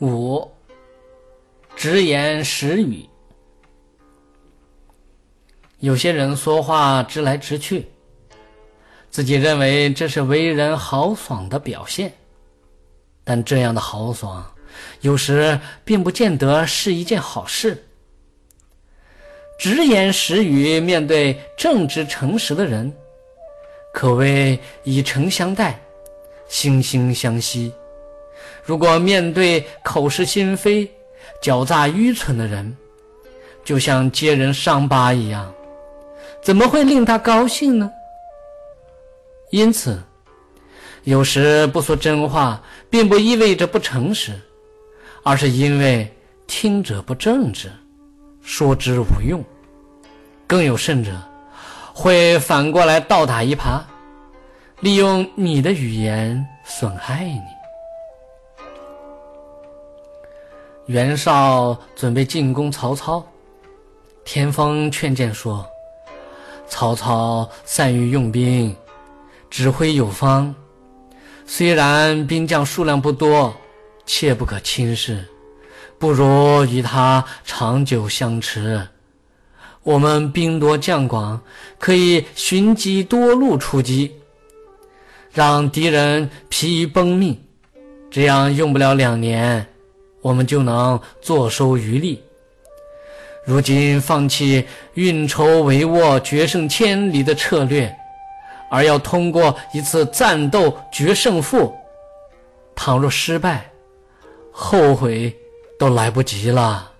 [0.00, 0.48] 五，
[1.74, 3.04] 直言实语。
[5.80, 7.88] 有些人说话直来直去，
[9.10, 12.12] 自己认为这是为人豪爽的表现，
[13.24, 14.44] 但这样的豪爽
[15.00, 17.84] 有时并不见得是一件好事。
[19.58, 22.92] 直言实语，面对正直诚实的人，
[23.92, 25.80] 可谓以诚相待，
[26.48, 27.72] 惺惺相惜。
[28.68, 30.86] 如果面对口是心非、
[31.42, 32.76] 狡诈愚蠢的人，
[33.64, 35.50] 就像揭人伤疤一样，
[36.42, 37.90] 怎么会令他高兴呢？
[39.48, 39.98] 因此，
[41.04, 44.38] 有时不说真话，并不意味着不诚实，
[45.22, 46.06] 而是因为
[46.46, 47.70] 听者不正直，
[48.42, 49.42] 说之无用。
[50.46, 51.10] 更有甚者，
[51.94, 53.80] 会反过来倒打一耙，
[54.80, 57.57] 利用你的语言损害你。
[60.88, 63.22] 袁绍准备进攻曹操，
[64.24, 65.66] 田丰劝谏说
[66.66, 68.74] ：“曹操善于用兵，
[69.50, 70.54] 指挥有方，
[71.44, 73.54] 虽然兵将数量不多，
[74.06, 75.22] 切不可轻视，
[75.98, 78.88] 不如与他长久相持。
[79.82, 81.38] 我们兵多将广，
[81.78, 84.14] 可以寻机多路出击，
[85.34, 87.38] 让敌人疲于奔命，
[88.10, 89.66] 这样用不了两年。”
[90.28, 92.22] 我们就能坐收渔利。
[93.46, 94.62] 如今放弃
[94.92, 97.96] 运筹帷幄、决胜千里的策略，
[98.70, 101.74] 而要通过一次战斗决胜负。
[102.76, 103.64] 倘若失败，
[104.52, 105.34] 后悔
[105.78, 106.92] 都来不及了。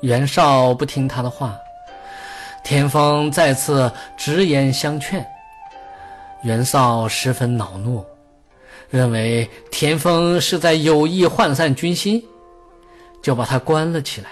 [0.00, 1.58] 袁绍不听他的话，
[2.62, 5.26] 田丰再次直言相劝，
[6.44, 8.06] 袁绍十分恼怒。
[8.90, 12.22] 认为田丰是在有意涣散军心，
[13.22, 14.30] 就把他关了起来。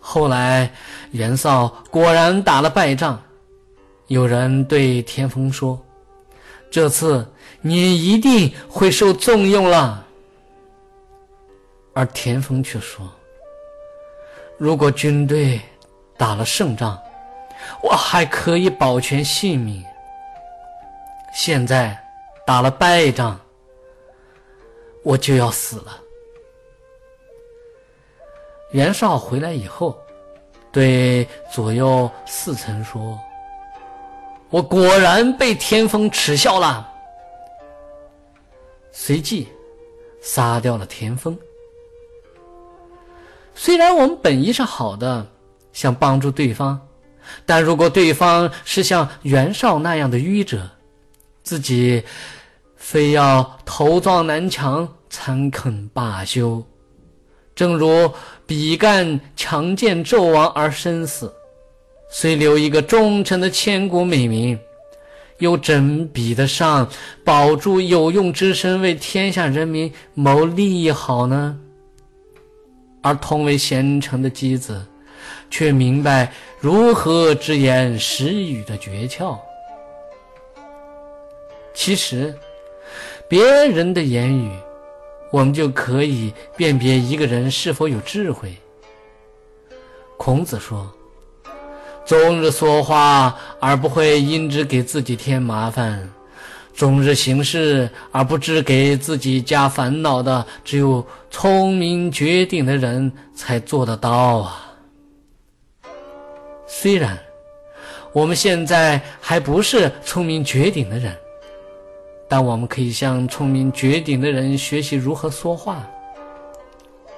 [0.00, 0.72] 后来
[1.10, 3.22] 袁绍果然打了败仗，
[4.06, 5.78] 有人对田丰说
[6.72, 7.30] ：“这次
[7.60, 10.06] 你一定会受重用了。”
[11.92, 13.06] 而田丰却说
[14.56, 15.60] ：“如果军队
[16.16, 16.98] 打了胜仗，
[17.82, 19.84] 我还可以保全性命。
[21.34, 21.94] 现在
[22.46, 23.38] 打了败仗。”
[25.02, 26.00] 我就要死了。
[28.72, 29.98] 袁绍回来以后，
[30.70, 33.18] 对左右侍臣说
[34.50, 36.86] ：“我果然被田丰耻笑了。”
[38.92, 39.48] 随即
[40.20, 41.36] 杀掉了田丰。
[43.54, 45.26] 虽然我们本意是好的，
[45.72, 46.80] 想帮助对方，
[47.44, 50.68] 但如果对方是像袁绍那样的愚者，
[51.42, 52.04] 自己。
[52.80, 56.64] 非要头撞南墙才肯罢休，
[57.54, 58.10] 正如
[58.46, 61.32] 比干强奸纣王而身死，
[62.10, 64.58] 虽留一个忠臣的千古美名，
[65.38, 66.88] 又怎比得上
[67.22, 71.56] 保住有用之身，为天下人民谋利益好呢？
[73.02, 74.84] 而同为贤臣的姬子，
[75.50, 79.38] 却明白如何直言时语的诀窍。
[81.74, 82.34] 其实。
[83.30, 84.50] 别人的言语，
[85.30, 88.52] 我们就可以辨别一个人是否有智慧。
[90.16, 90.92] 孔子说
[92.04, 96.10] ：“终日说话而不会因之给自己添麻烦，
[96.74, 104.74] 终日行事而不知给自己加烦恼的，只有聪明绝顶的人才做得到啊。”
[106.66, 107.16] 虽然
[108.12, 111.16] 我们现在还不是聪明绝顶的人。
[112.30, 115.84] 但我们可以向聪明绝顶的人学习如何说话。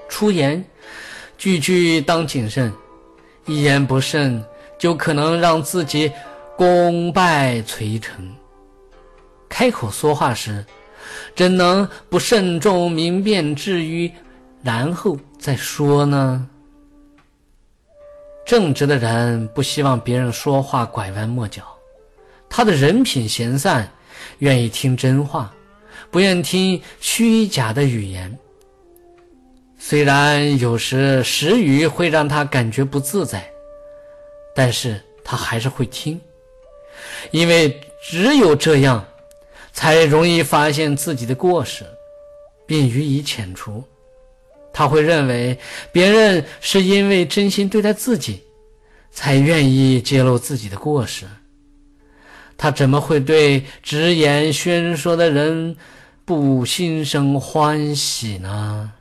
[0.09, 0.65] 出言，
[1.37, 2.73] 句句当谨慎，
[3.45, 4.43] 一言不慎
[4.79, 6.11] 就可能让自己
[6.57, 8.27] 功败垂成。
[9.51, 10.65] 开口说话时，
[11.37, 14.11] 怎能不慎重明辨之余，
[14.63, 16.49] 然后再说呢？
[18.47, 21.63] 正直的人不希望别人说话拐弯抹角，
[22.49, 23.87] 他的人品贤善。
[24.39, 25.53] 愿意听真话，
[26.11, 28.39] 不愿听虚假的语言。
[29.79, 33.45] 虽然有时实语会让他感觉不自在，
[34.55, 36.21] 但是他还是会听，
[37.33, 39.05] 因为只有这样，
[39.73, 41.85] 才容易发现自己的过失，
[42.65, 43.83] 并予以遣除。
[44.73, 45.59] 他会认为
[45.91, 48.43] 别人是因为真心对待自己，
[49.11, 51.27] 才愿意揭露自己的过失。
[52.63, 55.77] 他怎么会对直言宣说的人
[56.25, 58.93] 不心生欢喜呢？